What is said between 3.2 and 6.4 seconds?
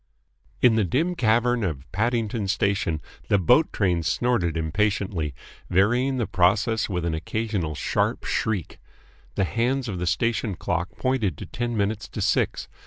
the boat train snorted impatiently, varying the